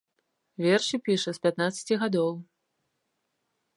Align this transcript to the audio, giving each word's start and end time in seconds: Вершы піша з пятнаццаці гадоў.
Вершы 0.65 0.99
піша 1.09 1.33
з 1.39 1.43
пятнаццаці 1.43 1.99
гадоў. 2.05 2.31